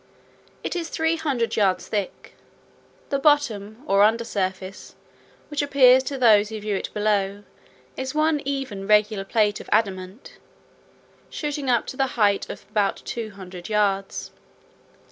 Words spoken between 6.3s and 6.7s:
who